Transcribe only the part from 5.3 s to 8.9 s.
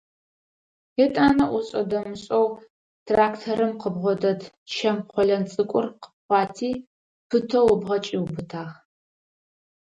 цӏыкӏур къыпхъуати, пытэу ыбгъэ кӏиубытагъ.